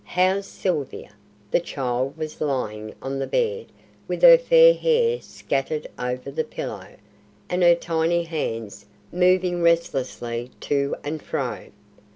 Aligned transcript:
How's 0.03 0.47
Sylvia?" 0.47 1.11
The 1.51 1.59
child 1.59 2.17
was 2.17 2.41
lying 2.41 2.95
on 3.03 3.19
the 3.19 3.27
bed 3.27 3.67
with 4.07 4.23
her 4.23 4.35
fair 4.35 4.73
hair 4.73 5.21
scattered 5.21 5.85
over 5.99 6.31
the 6.31 6.43
pillow, 6.43 6.95
and 7.51 7.61
her 7.61 7.75
tiny 7.75 8.23
hands 8.23 8.87
moving 9.13 9.61
restlessly 9.61 10.49
to 10.61 10.95
and 11.03 11.21
fro. 11.21 11.67